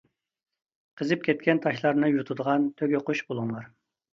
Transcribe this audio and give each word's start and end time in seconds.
قىزىپ 1.01 1.27
كەتكەن 1.27 1.61
تاشلارنى 1.67 2.11
يۇتىدىغان 2.15 2.67
تۆگە 2.81 3.07
قۇش 3.11 3.25
بولۇڭلار. 3.29 3.71